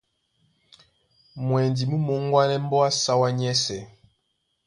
Mwɛndi 1.45 1.83
mú 1.89 1.97
mōŋgwanɛɛ́ 2.05 2.63
mbóa 2.65 2.87
á 2.89 2.95
sáwá 3.03 3.27
nyɛ́sɛ̄. 3.37 3.81